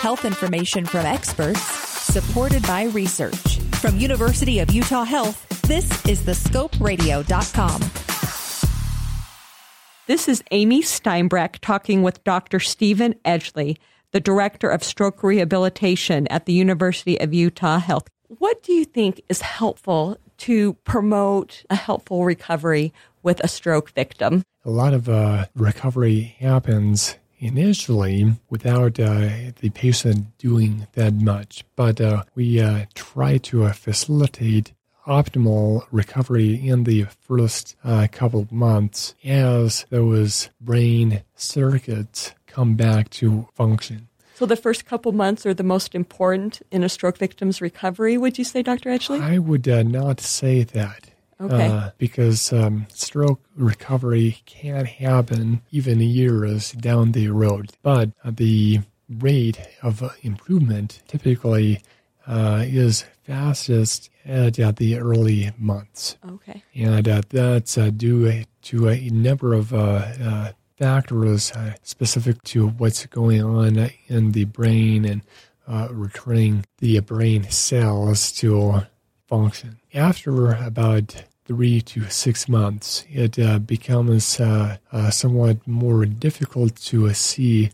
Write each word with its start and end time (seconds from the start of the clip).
Health 0.00 0.24
information 0.24 0.86
from 0.86 1.04
experts, 1.04 1.60
supported 1.60 2.62
by 2.62 2.84
research. 2.84 3.58
From 3.80 3.98
University 3.98 4.60
of 4.60 4.70
Utah 4.70 5.02
Health, 5.02 5.44
this 5.62 5.84
is 6.06 6.20
thescoperadio.com. 6.22 7.80
This 10.06 10.28
is 10.28 10.44
Amy 10.52 10.82
Steinbrech 10.82 11.58
talking 11.58 12.04
with 12.04 12.22
Dr. 12.22 12.60
Steven 12.60 13.14
Edgley, 13.24 13.76
the 14.12 14.20
Director 14.20 14.70
of 14.70 14.84
Stroke 14.84 15.24
Rehabilitation 15.24 16.28
at 16.28 16.46
the 16.46 16.52
University 16.52 17.20
of 17.20 17.34
Utah 17.34 17.80
Health. 17.80 18.06
What 18.28 18.62
do 18.62 18.72
you 18.74 18.84
think 18.84 19.20
is 19.28 19.40
helpful 19.40 20.16
to 20.38 20.74
promote 20.84 21.64
a 21.70 21.74
helpful 21.74 22.24
recovery 22.24 22.92
with 23.24 23.40
a 23.40 23.48
stroke 23.48 23.90
victim? 23.90 24.44
A 24.64 24.70
lot 24.70 24.94
of 24.94 25.08
uh, 25.08 25.46
recovery 25.56 26.36
happens 26.38 27.16
initially 27.38 28.34
without 28.50 28.98
uh, 28.98 29.28
the 29.60 29.70
patient 29.74 30.36
doing 30.38 30.86
that 30.92 31.14
much, 31.14 31.64
but 31.76 32.00
uh, 32.00 32.24
we 32.34 32.60
uh, 32.60 32.86
try 32.94 33.38
to 33.38 33.64
uh, 33.64 33.72
facilitate 33.72 34.72
optimal 35.06 35.86
recovery 35.90 36.54
in 36.54 36.84
the 36.84 37.06
first 37.20 37.76
uh, 37.82 38.06
couple 38.12 38.40
of 38.40 38.52
months 38.52 39.14
as 39.24 39.86
those 39.88 40.50
brain 40.60 41.22
circuits 41.34 42.34
come 42.46 42.74
back 42.74 43.08
to 43.08 43.48
function. 43.54 44.08
So 44.34 44.46
the 44.46 44.54
first 44.54 44.86
couple 44.86 45.10
months 45.12 45.44
are 45.46 45.54
the 45.54 45.64
most 45.64 45.96
important 45.96 46.62
in 46.70 46.84
a 46.84 46.88
stroke 46.88 47.18
victim's 47.18 47.60
recovery, 47.60 48.16
would 48.16 48.38
you 48.38 48.44
say, 48.44 48.62
Dr. 48.62 48.90
Edgley? 48.90 49.20
I 49.20 49.38
would 49.38 49.66
uh, 49.66 49.82
not 49.82 50.20
say 50.20 50.62
that. 50.62 51.07
Okay. 51.40 51.68
Uh, 51.68 51.90
because 51.98 52.52
um, 52.52 52.86
stroke 52.92 53.40
recovery 53.54 54.42
can 54.44 54.86
happen 54.86 55.62
even 55.70 56.00
years 56.00 56.72
down 56.72 57.12
the 57.12 57.28
road. 57.28 57.72
But 57.82 58.10
uh, 58.24 58.32
the 58.34 58.80
rate 59.08 59.60
of 59.82 60.02
improvement 60.22 61.02
typically 61.06 61.80
uh, 62.26 62.64
is 62.66 63.04
fastest 63.24 64.10
at, 64.24 64.58
at, 64.58 64.76
the 64.76 64.98
early 64.98 65.52
months. 65.56 66.16
Okay. 66.28 66.62
And 66.74 67.08
uh, 67.08 67.22
that's 67.28 67.78
uh, 67.78 67.90
due 67.90 68.44
to 68.62 68.88
a 68.88 69.08
number 69.10 69.54
of 69.54 69.72
uh, 69.72 70.52
factors 70.76 71.52
specific 71.82 72.42
to 72.44 72.68
what's 72.68 73.06
going 73.06 73.42
on 73.42 73.90
in 74.08 74.32
the 74.32 74.44
brain 74.44 75.04
and 75.04 75.22
returning 75.90 76.64
the 76.78 77.00
brain 77.00 77.44
cells 77.50 78.32
to 78.32 78.82
function. 79.28 79.78
After 79.94 80.52
about 80.52 81.24
three 81.44 81.80
to 81.82 82.08
six 82.10 82.48
months, 82.48 83.04
it 83.10 83.38
uh, 83.38 83.58
becomes 83.58 84.40
uh, 84.40 84.78
uh, 84.92 85.10
somewhat 85.10 85.66
more 85.66 86.04
difficult 86.04 86.76
to 86.76 87.12
see 87.14 87.70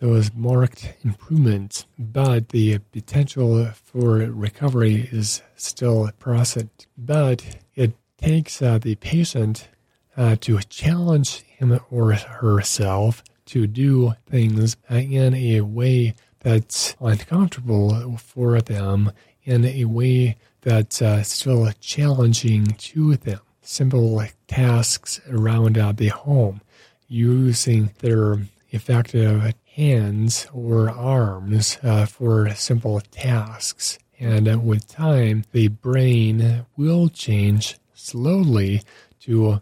those 0.00 0.34
marked 0.34 0.94
improvements, 1.02 1.86
but 1.98 2.50
the 2.50 2.78
potential 2.92 3.66
for 3.72 4.16
recovery 4.16 5.08
is 5.10 5.42
still 5.56 6.10
present. 6.18 6.86
But 6.98 7.58
it 7.74 7.94
takes 8.18 8.60
uh, 8.60 8.78
the 8.78 8.96
patient 8.96 9.68
uh, 10.16 10.36
to 10.40 10.58
challenge 10.60 11.40
him 11.42 11.80
or 11.90 12.12
herself 12.12 13.22
to 13.46 13.66
do 13.66 14.14
things 14.28 14.76
uh, 14.90 14.96
in 14.96 15.34
a 15.34 15.60
way 15.62 16.14
that's 16.40 16.94
uncomfortable 17.00 18.16
for 18.18 18.60
them, 18.60 19.12
in 19.46 19.64
a 19.64 19.86
way 19.86 20.36
that's 20.60 21.00
uh, 21.00 21.22
still 21.22 21.70
challenging 21.80 22.66
to 22.66 23.16
them. 23.16 23.40
Simple 23.62 24.22
tasks 24.46 25.20
around 25.30 25.78
uh, 25.78 25.92
the 25.92 26.08
home, 26.08 26.60
using 27.08 27.92
their 28.00 28.40
effective 28.70 29.54
hands 29.74 30.46
or 30.52 30.90
arms 30.90 31.78
uh, 31.82 32.06
for 32.06 32.50
simple 32.54 33.00
tasks. 33.10 33.98
And 34.18 34.48
uh, 34.48 34.58
with 34.58 34.88
time, 34.88 35.44
the 35.52 35.68
brain 35.68 36.66
will 36.76 37.08
change 37.08 37.76
slowly 37.94 38.82
to 39.20 39.60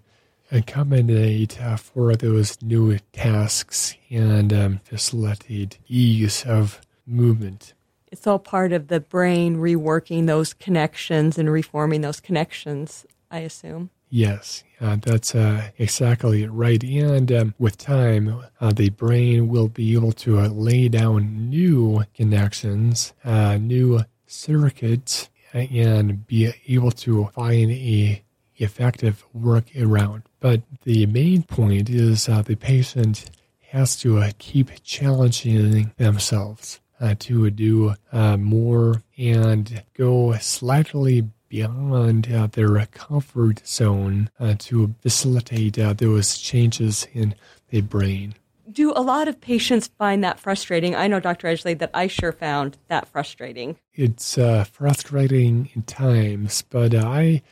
accommodate 0.53 1.61
uh, 1.61 1.77
for 1.77 2.15
those 2.15 2.61
new 2.63 2.99
tasks 3.13 3.97
and 4.11 4.53
um, 4.53 4.81
facilitate 4.85 5.79
ease 5.89 6.45
of 6.47 6.81
movement. 7.07 7.75
It's 8.15 8.29
all 8.29 8.39
part 8.39 8.73
of 8.73 8.87
the 8.87 9.01
brain 9.01 9.57
reworking 9.57 10.29
those 10.29 10.55
connections 10.55 11.37
and 11.37 11.51
reforming 11.51 12.03
those 12.03 12.21
connections, 12.21 13.05
I 13.29 13.41
assume. 13.41 13.91
Yes, 14.09 14.63
uh, 14.81 14.99
that's 15.03 15.35
uh, 15.35 15.71
exactly 15.79 16.47
right. 16.47 16.81
And 16.85 17.33
um, 17.33 17.55
with 17.59 17.77
time, 17.77 18.45
uh, 18.61 18.73
the 18.73 18.91
brain 18.91 19.49
will 19.49 19.67
be 19.67 19.95
able 19.95 20.13
to 20.13 20.39
uh, 20.39 20.47
lay 20.47 20.89
down 20.89 21.51
new 21.51 22.05
connections, 22.15 23.15
uh, 23.25 23.57
new 23.57 24.03
circuits, 24.29 25.29
and 25.53 26.25
be 26.25 26.53
able 26.69 26.93
to 26.93 27.31
find 27.35 27.73
a 27.73 28.23
effective 28.59 29.27
workaround. 29.37 30.23
But 30.39 30.63
the 30.85 31.07
main 31.07 31.43
point 31.43 31.91
is 31.91 32.29
uh, 32.29 32.43
the 32.43 32.55
patient 32.55 33.29
has 33.71 33.97
to 34.03 34.23
keep 34.39 34.71
challenging 34.85 35.91
themselves. 35.97 36.79
To 37.19 37.51
do 37.51 37.95
more 38.13 39.03
and 39.17 39.83
go 39.95 40.35
slightly 40.39 41.29
beyond 41.55 42.33
uh, 42.33 42.49
their 42.49 42.85
comfort 42.87 43.65
zone 43.65 44.29
uh, 44.41 44.57
to 44.59 44.93
facilitate 45.03 45.79
uh, 45.79 45.93
those 45.93 46.37
changes 46.37 47.07
in 47.13 47.33
the 47.69 47.81
brain. 47.81 48.35
Do 48.73 48.93
a 48.97 49.01
lot 49.01 49.29
of 49.29 49.41
patients 49.41 49.89
find 49.97 50.25
that 50.25 50.41
frustrating? 50.41 50.97
I 50.97 51.07
know, 51.07 51.21
Dr. 51.21 51.47
Edgley, 51.47 51.79
that 51.79 51.93
I 51.95 52.09
sure 52.09 52.33
found 52.33 52.77
that 52.89 53.07
frustrating. 53.07 53.77
It's 53.93 54.37
uh, 54.37 54.65
frustrating 54.65 55.71
in 55.75 55.83
times, 55.83 56.63
but 56.63 56.93
I 56.93 57.43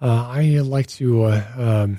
uh, 0.00 0.26
I 0.28 0.58
like 0.64 0.88
to 0.88 1.24
uh, 1.24 1.44
um, 1.56 1.98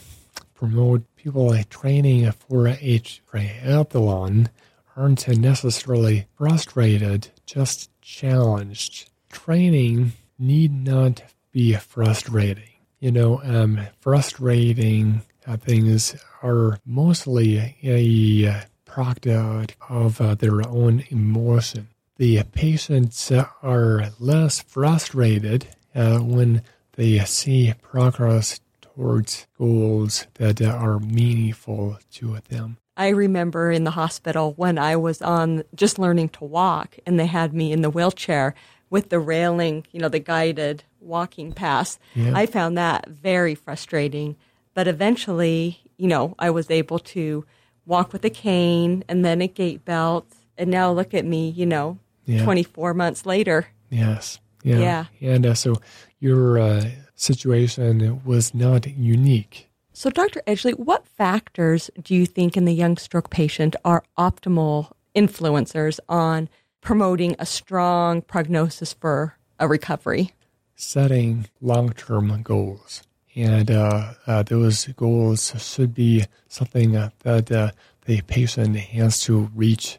promote 0.53 1.03
people 1.15 1.57
training 1.69 2.29
for 2.33 2.67
a 2.67 2.99
triathlon 2.99 4.49
aren't 4.97 5.27
necessarily 5.27 6.25
frustrated, 6.35 7.29
just 7.45 7.89
challenged. 8.01 9.09
Training 9.29 10.13
need 10.39 10.73
not 10.73 11.23
be 11.51 11.73
frustrating. 11.75 12.63
You 12.99 13.11
know, 13.11 13.41
um, 13.43 13.79
frustrating 13.99 15.21
things 15.59 16.15
are 16.41 16.79
mostly 16.85 17.75
a 17.83 18.47
uh, 18.47 18.61
product 18.85 19.75
of 19.89 20.19
uh, 20.19 20.35
their 20.35 20.67
own 20.67 21.03
emotion. 21.09 21.89
The 22.17 22.43
patients 22.43 23.31
are 23.61 24.09
less 24.19 24.61
frustrated 24.61 25.67
uh, 25.93 26.17
when 26.19 26.63
they 26.93 27.19
see 27.19 27.73
progress 27.81 28.59
towards 28.81 29.45
goals 29.57 30.25
that 30.35 30.61
are 30.61 30.99
meaningful 30.99 31.99
to 32.13 32.39
them. 32.49 32.77
I 32.97 33.09
remember 33.09 33.71
in 33.71 33.83
the 33.83 33.91
hospital 33.91 34.53
when 34.57 34.79
I 34.79 34.95
was 34.95 35.21
on 35.21 35.63
just 35.75 35.99
learning 35.99 36.29
to 36.29 36.43
walk 36.43 36.97
and 37.05 37.19
they 37.19 37.27
had 37.27 37.53
me 37.53 37.71
in 37.71 37.81
the 37.81 37.91
wheelchair 37.91 38.55
with 38.89 39.09
the 39.09 39.19
railing, 39.19 39.85
you 39.91 39.99
know, 39.99 40.09
the 40.09 40.19
guided 40.19 40.83
walking 40.99 41.53
pass. 41.53 41.99
Yeah. 42.15 42.31
I 42.35 42.47
found 42.47 42.77
that 42.77 43.07
very 43.07 43.53
frustrating. 43.53 44.35
But 44.73 44.87
eventually, 44.87 45.79
you 45.97 46.07
know, 46.07 46.35
I 46.39 46.49
was 46.49 46.71
able 46.71 46.99
to 46.99 47.45
walk 47.85 48.13
with 48.13 48.25
a 48.25 48.29
cane 48.31 49.03
and 49.07 49.23
then 49.23 49.41
a 49.41 49.47
gait 49.47 49.85
belt. 49.85 50.27
And 50.57 50.71
now 50.71 50.91
look 50.91 51.13
at 51.13 51.23
me, 51.23 51.49
you 51.49 51.67
know, 51.67 51.99
yeah. 52.25 52.43
24 52.43 52.95
months 52.95 53.25
later. 53.25 53.67
Yes. 53.91 54.39
Yeah. 54.63 54.79
yeah. 55.19 55.29
And 55.33 55.45
uh, 55.45 55.53
so 55.53 55.75
your 56.19 56.57
uh, 56.57 56.89
situation 57.15 58.21
was 58.25 58.55
not 58.55 58.87
unique. 58.87 59.66
So, 59.99 60.11
Dr. 60.11 60.43
Edgley, 60.45 60.77
what 60.77 61.07
factors 61.07 61.89
do 61.99 62.13
you 62.13 62.27
think 62.27 62.55
in 62.55 62.65
the 62.65 62.71
young 62.71 62.97
stroke 62.97 63.31
patient 63.31 63.75
are 63.83 64.03
optimal 64.15 64.91
influencers 65.15 65.99
on 66.07 66.49
promoting 66.81 67.35
a 67.39 67.47
strong 67.47 68.21
prognosis 68.21 68.93
for 68.93 69.39
a 69.57 69.67
recovery? 69.67 70.33
Setting 70.75 71.47
long 71.61 71.93
term 71.93 72.43
goals. 72.43 73.01
And 73.33 73.71
uh, 73.71 74.13
uh, 74.27 74.43
those 74.43 74.85
goals 74.85 75.51
should 75.57 75.95
be 75.95 76.25
something 76.47 76.91
that 76.91 77.51
uh, 77.51 77.71
the 78.05 78.21
patient 78.21 78.75
has 78.75 79.19
to 79.21 79.49
reach 79.55 79.97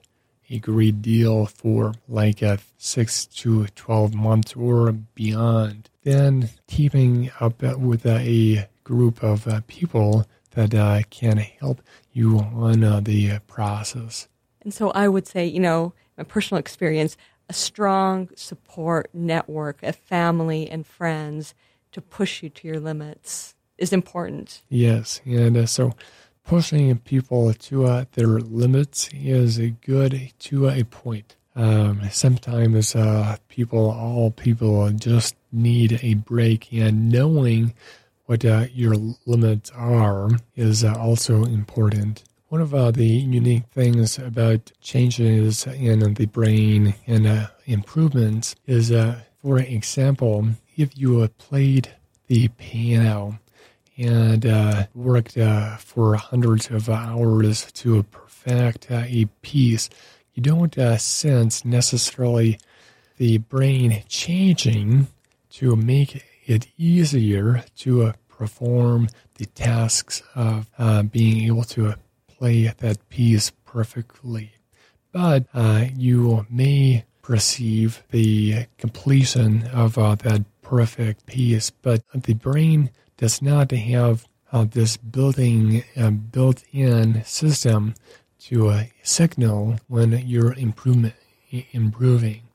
a 0.48 0.60
great 0.60 1.02
deal 1.02 1.46
for, 1.46 1.94
like 2.06 2.40
a 2.40 2.60
six 2.76 3.26
to 3.26 3.66
12 3.74 4.14
months 4.14 4.54
or 4.54 4.92
beyond. 4.92 5.90
Then 6.04 6.50
keeping 6.68 7.32
up 7.40 7.60
with 7.62 8.06
a 8.06 8.68
group 8.88 9.22
of 9.22 9.46
uh, 9.46 9.60
people 9.66 10.26
that 10.52 10.74
uh, 10.74 11.02
can 11.10 11.36
help 11.36 11.82
you 12.12 12.38
on 12.38 12.82
uh, 12.82 13.00
the 13.00 13.38
process. 13.46 14.28
And 14.62 14.72
so 14.72 14.90
I 14.92 15.08
would 15.08 15.26
say, 15.26 15.44
you 15.46 15.60
know, 15.60 15.92
my 16.16 16.24
personal 16.24 16.58
experience, 16.58 17.16
a 17.50 17.52
strong 17.52 18.30
support 18.34 19.10
network 19.12 19.82
of 19.82 19.94
family 19.94 20.68
and 20.70 20.86
friends 20.86 21.54
to 21.92 22.00
push 22.00 22.42
you 22.42 22.48
to 22.48 22.66
your 22.66 22.80
limits 22.80 23.54
is 23.76 23.92
important. 23.92 24.62
Yes, 24.68 25.20
and 25.24 25.56
uh, 25.56 25.66
so 25.66 25.92
pushing 26.44 26.96
people 26.98 27.52
to 27.52 27.84
uh, 27.84 28.04
their 28.12 28.40
limits 28.40 29.10
is 29.12 29.60
good 29.84 30.32
to 30.38 30.68
a 30.68 30.82
point. 30.84 31.36
Um, 31.54 32.08
sometimes 32.10 32.96
uh, 32.96 33.36
people, 33.48 33.90
all 33.90 34.30
people, 34.30 34.90
just 34.92 35.34
need 35.52 35.98
a 36.02 36.14
break, 36.14 36.72
and 36.72 37.10
knowing 37.10 37.74
what 38.28 38.44
uh, 38.44 38.66
your 38.74 38.94
limits 39.24 39.72
are 39.74 40.28
is 40.54 40.84
uh, 40.84 40.94
also 40.98 41.44
important. 41.44 42.24
One 42.48 42.60
of 42.60 42.74
uh, 42.74 42.90
the 42.90 43.06
unique 43.06 43.64
things 43.72 44.18
about 44.18 44.70
changes 44.82 45.66
in 45.66 46.12
the 46.12 46.26
brain 46.26 46.94
and 47.06 47.26
uh, 47.26 47.46
improvements 47.64 48.54
is, 48.66 48.92
uh, 48.92 49.20
for 49.40 49.58
example, 49.58 50.46
if 50.76 50.90
you 50.98 51.26
played 51.38 51.88
the 52.26 52.48
piano 52.48 53.38
and 53.96 54.44
uh, 54.44 54.88
worked 54.94 55.38
for 55.78 56.16
hundreds 56.16 56.68
of 56.68 56.90
hours 56.90 57.72
to 57.72 58.02
perfect 58.02 58.90
a 58.90 59.26
piece, 59.40 59.88
you 60.34 60.42
don't 60.42 60.74
sense 61.00 61.64
necessarily 61.64 62.60
the 63.16 63.38
brain 63.38 64.02
changing 64.06 65.06
to 65.48 65.74
make 65.76 66.22
it 66.48 66.66
easier 66.76 67.64
to 67.76 68.14
perform 68.28 69.08
the 69.36 69.46
tasks 69.46 70.22
of 70.34 70.68
being 71.10 71.46
able 71.46 71.64
to 71.64 71.94
play 72.26 72.72
that 72.78 73.08
piece 73.08 73.50
perfectly. 73.64 74.52
But 75.12 75.46
uh, 75.52 75.86
you 75.96 76.46
may 76.48 77.04
perceive 77.22 78.02
the 78.10 78.66
completion 78.78 79.66
of 79.68 79.98
uh, 79.98 80.14
that 80.16 80.44
perfect 80.62 81.26
piece, 81.26 81.70
but 81.70 82.02
the 82.14 82.34
brain 82.34 82.90
does 83.16 83.42
not 83.42 83.70
have 83.70 84.26
uh, 84.52 84.64
this 84.64 84.96
building 84.96 85.84
uh, 85.96 86.10
built-in 86.10 87.22
system 87.24 87.94
to 88.38 88.68
uh, 88.68 88.84
signal 89.02 89.78
when 89.88 90.12
you're 90.26 90.54
improvement, 90.54 91.14
improving. 91.72 92.47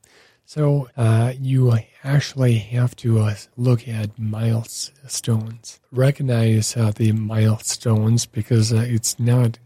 So 0.54 0.88
uh, 0.96 1.34
you 1.42 1.80
actually 2.04 2.60
have 2.60 2.96
to 2.98 3.22
uh, 3.22 3.36
look 3.58 3.88
at 3.88 4.20
milestones, 4.20 5.80
recognize 5.92 6.78
uh, 6.78 6.92
the 6.96 7.12
milestones 7.12 8.28
because 8.28 8.72
uh, 8.72 8.86
it's 8.88 9.20
not 9.20 9.58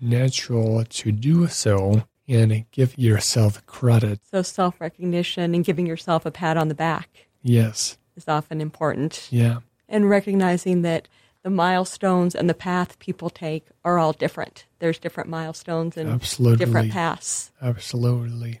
natural 0.00 0.84
to 0.84 1.10
do 1.10 1.48
so, 1.48 2.04
and 2.28 2.64
give 2.70 2.96
yourself 2.96 3.66
credit. 3.66 4.20
So 4.30 4.42
self 4.42 4.80
recognition 4.80 5.52
and 5.52 5.64
giving 5.64 5.84
yourself 5.84 6.24
a 6.24 6.30
pat 6.30 6.56
on 6.56 6.68
the 6.68 6.76
back. 6.76 7.26
Yes, 7.42 7.98
is 8.14 8.28
often 8.28 8.60
important. 8.60 9.26
Yeah, 9.32 9.58
and 9.88 10.08
recognizing 10.08 10.82
that 10.82 11.08
the 11.42 11.50
milestones 11.50 12.36
and 12.36 12.48
the 12.48 12.54
path 12.54 13.00
people 13.00 13.30
take 13.30 13.66
are 13.84 13.98
all 13.98 14.12
different. 14.12 14.66
There's 14.78 15.00
different 15.00 15.28
milestones 15.28 15.96
and 15.96 16.08
Absolutely. 16.08 16.64
different 16.64 16.92
paths. 16.92 17.50
Absolutely. 17.60 18.60